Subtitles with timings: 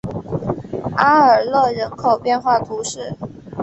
[0.97, 3.15] 阿尔勒人口变化图示